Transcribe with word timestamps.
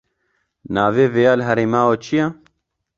Navê 0.73 1.05
vêya 1.13 1.33
li 1.39 1.43
herêma 1.47 1.81
we 1.89 1.95
çi 2.03 2.15
ye? 2.19 2.25